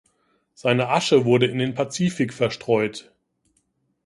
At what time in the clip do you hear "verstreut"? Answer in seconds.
2.33-3.11